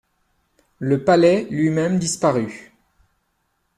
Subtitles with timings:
[0.79, 2.73] Le palais lui-même disparut.